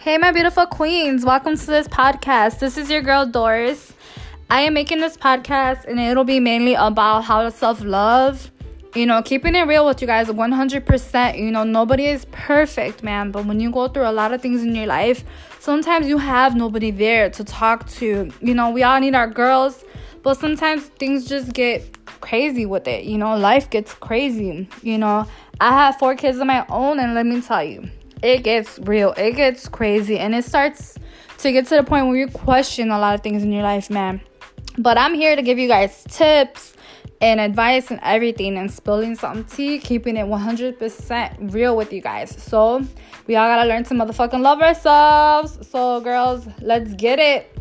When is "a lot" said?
14.08-14.32, 32.90-33.14